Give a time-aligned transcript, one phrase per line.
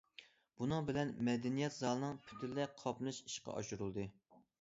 [0.59, 4.07] بۇنىڭ بىلەن مەدەنىيەت زالىنىڭ پۈتۈنلەي قاپلىنىشى ئىشقا ئاشۇرۇلدى.